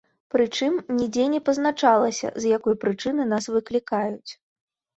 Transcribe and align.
Прычым, 0.35 0.79
нідзе 0.99 1.25
не 1.33 1.41
пазначалася 1.49 2.33
з 2.47 2.55
якой 2.57 2.79
прычыны 2.87 3.31
нас 3.37 3.43
выклікаюць. 3.55 4.31